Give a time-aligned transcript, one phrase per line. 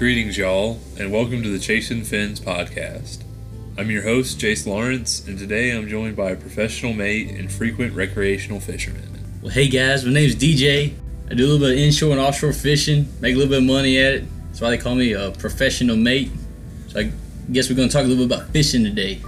[0.00, 3.22] Greetings, y'all, and welcome to the Chasing Fins podcast.
[3.76, 7.92] I'm your host, Jace Lawrence, and today I'm joined by a professional mate and frequent
[7.92, 9.22] recreational fisherman.
[9.42, 10.94] Well, hey guys, my name's DJ.
[11.30, 13.64] I do a little bit of inshore and offshore fishing, make a little bit of
[13.64, 14.24] money at it.
[14.46, 16.30] That's why they call me a professional mate.
[16.88, 17.12] So I
[17.52, 19.20] guess we're going to talk a little bit about fishing today.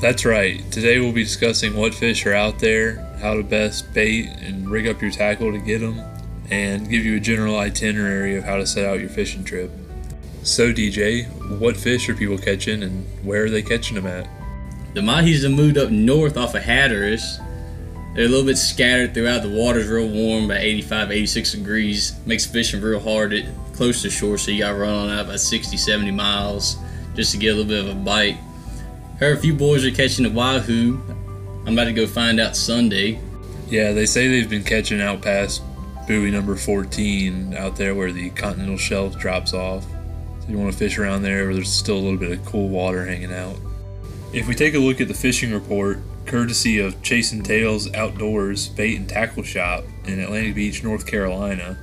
[0.00, 0.62] That's right.
[0.72, 4.88] Today we'll be discussing what fish are out there, how to best bait and rig
[4.88, 6.00] up your tackle to get them,
[6.50, 9.70] and give you a general itinerary of how to set out your fishing trip.
[10.46, 11.26] So, DJ,
[11.58, 14.28] what fish are people catching and where are they catching them at?
[14.94, 17.40] The mahis have moved up north off of Hatteras.
[18.14, 19.42] They're a little bit scattered throughout.
[19.42, 22.16] The water's real warm, about 85, 86 degrees.
[22.26, 25.24] Makes fishing real hard at close to shore, so you got to run on out
[25.24, 26.76] about 60, 70 miles
[27.16, 28.38] just to get a little bit of a bite.
[29.18, 31.00] Heard a few boys are catching the wahoo.
[31.66, 33.18] I'm about to go find out Sunday.
[33.68, 35.60] Yeah, they say they've been catching out past
[36.06, 39.84] buoy number 14 out there where the continental shelf drops off.
[40.48, 43.04] You want to fish around there where there's still a little bit of cool water
[43.04, 43.56] hanging out.
[44.32, 48.96] If we take a look at the fishing report, courtesy of Chasing Tails Outdoors Bait
[48.96, 51.78] and Tackle Shop in Atlantic Beach, North Carolina,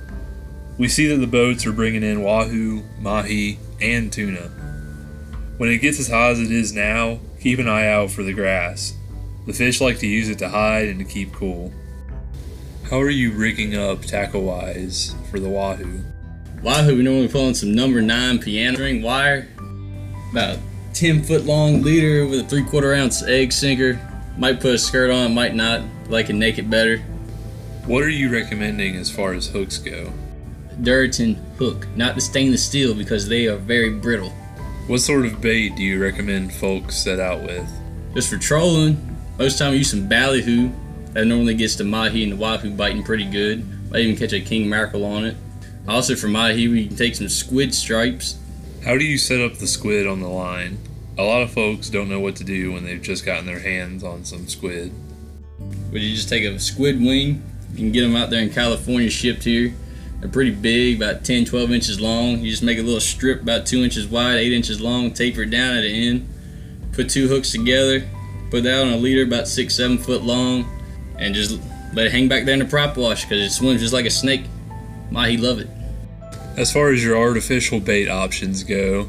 [0.78, 4.50] we see that the boats are bringing in wahoo, mahi, and tuna.
[5.56, 8.32] When it gets as hot as it is now, keep an eye out for the
[8.32, 8.94] grass.
[9.46, 11.72] The fish like to use it to hide and to keep cool.
[12.90, 16.00] How are you rigging up tackle wise for the wahoo?
[16.64, 19.46] Wahoo, we normally pulling some number nine piano string wire,
[20.32, 20.58] about
[20.94, 24.00] 10 foot long leader with a three quarter ounce egg sinker.
[24.38, 25.82] Might put a skirt on, might not.
[26.08, 27.00] Like it naked better.
[27.84, 30.10] What are you recommending as far as hooks go?
[30.80, 34.30] Durton hook, not the stainless steel because they are very brittle.
[34.86, 37.68] What sort of bait do you recommend folks set out with?
[38.14, 40.70] Just for trolling, most time I use some ballyhoo.
[41.12, 43.90] That normally gets the mahi and the wahoo biting pretty good.
[43.90, 45.36] Might even catch a king mackerel on it.
[45.86, 48.38] Also for mahi, we can take some squid stripes.
[48.84, 50.78] How do you set up the squid on the line?
[51.18, 54.02] A lot of folks don't know what to do when they've just gotten their hands
[54.02, 54.92] on some squid.
[55.92, 57.42] Would you just take a squid wing?
[57.72, 59.74] You can get them out there in California shipped here.
[60.20, 62.40] They're pretty big, about 10, 12 inches long.
[62.40, 65.50] You just make a little strip about 2 inches wide, 8 inches long, taper it
[65.50, 66.28] down at the end.
[66.92, 68.08] Put two hooks together,
[68.50, 70.64] put that on a leader about 6, 7 foot long,
[71.18, 71.60] and just
[71.92, 74.10] let it hang back there in the prop wash because it swims just like a
[74.10, 74.44] snake.
[75.14, 75.68] Mahi love it.
[76.56, 79.08] As far as your artificial bait options go,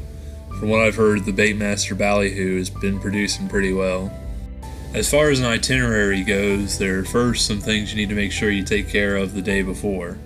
[0.60, 4.12] from what I've heard, the Baitmaster Ballyhoo has been producing pretty well.
[4.94, 8.30] As far as an itinerary goes, there are first some things you need to make
[8.30, 10.16] sure you take care of the day before.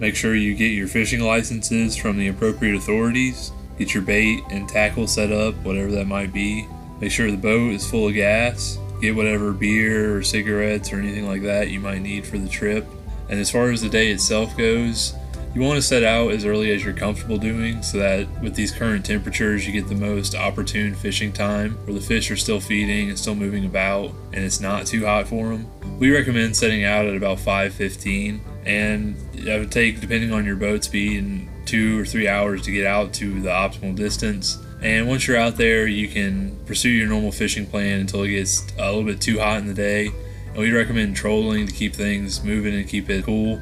[0.00, 4.68] Make sure you get your fishing licenses from the appropriate authorities, get your bait and
[4.68, 6.66] tackle set up, whatever that might be.
[7.00, 11.28] Make sure the boat is full of gas, get whatever beer or cigarettes or anything
[11.28, 12.84] like that you might need for the trip.
[13.28, 15.14] And as far as the day itself goes,
[15.58, 18.70] you want to set out as early as you're comfortable doing so that with these
[18.70, 23.08] current temperatures you get the most opportune fishing time where the fish are still feeding
[23.08, 25.66] and still moving about and it's not too hot for them.
[25.98, 30.84] We recommend setting out at about 5:15 and it would take depending on your boat
[30.84, 34.58] speed and 2 or 3 hours to get out to the optimal distance.
[34.80, 38.64] And once you're out there, you can pursue your normal fishing plan until it gets
[38.78, 40.12] a little bit too hot in the day.
[40.50, 43.60] And we recommend trolling to keep things moving and keep it cool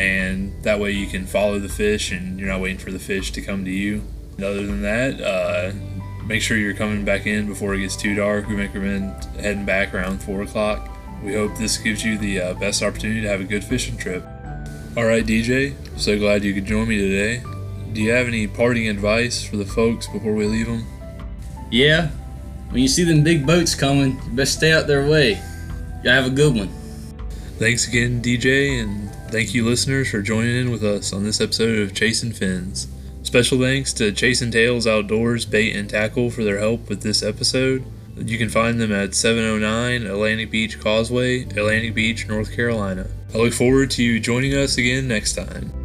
[0.00, 3.32] and that way you can follow the fish and you're not waiting for the fish
[3.32, 4.02] to come to you.
[4.36, 5.72] And other than that, uh,
[6.24, 8.48] make sure you're coming back in before it gets too dark.
[8.48, 10.88] We recommend heading back around 4 o'clock.
[11.22, 14.24] We hope this gives you the uh, best opportunity to have a good fishing trip.
[14.96, 17.42] All right, DJ, so glad you could join me today.
[17.92, 20.86] Do you have any parting advice for the folks before we leave them?
[21.70, 22.08] Yeah,
[22.70, 25.32] when you see them big boats coming, you best stay out their way.
[26.02, 26.70] Y'all have a good one.
[27.58, 31.78] Thanks again, DJ, and thank you, listeners, for joining in with us on this episode
[31.78, 32.88] of Chasing Fins.
[33.22, 37.84] Special thanks to Chasing Tails Outdoors Bait and Tackle for their help with this episode.
[38.16, 43.06] You can find them at 709 Atlantic Beach Causeway, Atlantic Beach, North Carolina.
[43.32, 45.79] I look forward to you joining us again next time.